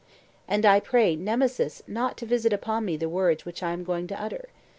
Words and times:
And 0.47 0.65
I 0.65 0.79
pray 0.79 1.15
Nemesis 1.15 1.83
not 1.85 2.17
to 2.17 2.25
visit 2.25 2.51
upon 2.51 2.85
me 2.85 2.97
the 2.97 3.07
words 3.07 3.45
which 3.45 3.61
I 3.61 3.71
am 3.71 3.83
going 3.83 4.07
to 4.07 4.19
utter. 4.19 4.49